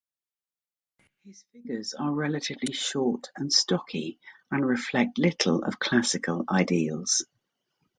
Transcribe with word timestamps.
His 1.25 1.43
figures 1.51 1.93
are 1.93 2.11
relatively 2.11 2.73
short 2.73 3.29
and 3.37 3.53
stocky, 3.53 4.19
and 4.49 4.65
reflect 4.65 5.19
little 5.19 5.63
of 5.63 5.77
classical 5.77 6.43
ideals. 6.49 7.23